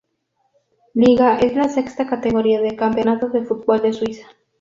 Liga 0.95 1.37
es 1.37 1.55
la 1.55 1.69
sexta 1.69 2.07
categoría 2.07 2.59
del 2.59 2.75
Campeonato 2.75 3.29
de 3.29 3.43
Fútbol 3.45 3.83
de 3.83 3.93
Suiza. 3.93 4.25